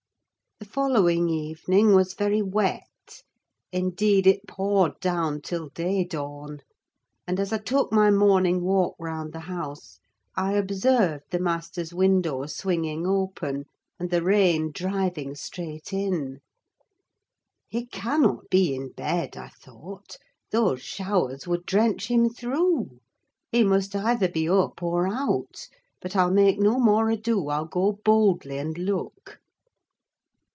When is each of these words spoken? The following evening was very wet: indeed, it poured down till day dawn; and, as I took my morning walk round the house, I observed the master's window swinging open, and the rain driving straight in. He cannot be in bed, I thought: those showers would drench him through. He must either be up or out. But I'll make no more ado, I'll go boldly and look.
The 0.71 0.75
following 0.75 1.27
evening 1.27 1.93
was 1.95 2.13
very 2.13 2.41
wet: 2.41 2.83
indeed, 3.73 4.25
it 4.27 4.47
poured 4.47 4.97
down 5.01 5.41
till 5.41 5.67
day 5.69 6.05
dawn; 6.05 6.61
and, 7.27 7.39
as 7.41 7.51
I 7.51 7.57
took 7.57 7.91
my 7.91 8.09
morning 8.11 8.61
walk 8.61 8.95
round 8.99 9.33
the 9.33 9.41
house, 9.41 9.99
I 10.35 10.53
observed 10.53 11.25
the 11.31 11.39
master's 11.39 11.93
window 11.95 12.45
swinging 12.45 13.05
open, 13.07 13.65
and 13.99 14.11
the 14.11 14.21
rain 14.23 14.71
driving 14.71 15.33
straight 15.35 15.91
in. 15.91 16.39
He 17.67 17.87
cannot 17.87 18.47
be 18.51 18.73
in 18.75 18.93
bed, 18.93 19.35
I 19.35 19.49
thought: 19.49 20.15
those 20.51 20.81
showers 20.81 21.47
would 21.47 21.65
drench 21.65 22.07
him 22.09 22.29
through. 22.29 22.99
He 23.51 23.63
must 23.65 23.93
either 23.95 24.29
be 24.29 24.47
up 24.47 24.81
or 24.83 25.07
out. 25.07 25.67
But 26.01 26.15
I'll 26.15 26.31
make 26.31 26.59
no 26.59 26.79
more 26.79 27.09
ado, 27.09 27.49
I'll 27.49 27.65
go 27.65 27.99
boldly 28.05 28.57
and 28.59 28.77
look. 28.77 29.39